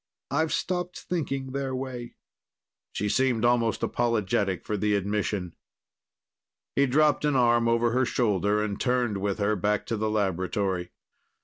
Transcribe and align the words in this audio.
I've 0.31 0.51
stopped 0.51 0.97
thinking 0.99 1.51
their 1.51 1.75
way." 1.75 2.15
She 2.91 3.07
seemed 3.07 3.45
almost 3.45 3.83
apologetic 3.83 4.65
for 4.65 4.75
the 4.75 4.95
admission. 4.95 5.53
He 6.75 6.87
dropped 6.87 7.23
an 7.23 7.35
arm 7.35 7.67
over 7.67 7.91
her 7.91 8.05
shoulder 8.05 8.63
and 8.63 8.79
turned 8.81 9.17
with 9.19 9.37
her 9.37 9.55
back 9.55 9.85
to 9.85 9.97
the 9.97 10.09
laboratory. 10.09 10.89